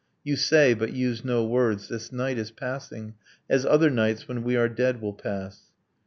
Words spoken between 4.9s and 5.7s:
will pass